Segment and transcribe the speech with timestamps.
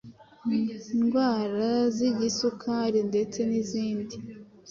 [0.95, 1.67] indwara
[2.03, 4.15] y’igisukari ndetse nizindi